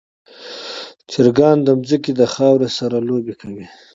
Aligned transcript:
چرګان 1.11 1.57
د 1.65 1.67
ځمکې 1.89 2.11
خاورې 2.33 2.69
سره 2.77 2.97
لوبې 3.07 3.33
کوي. 3.41 3.65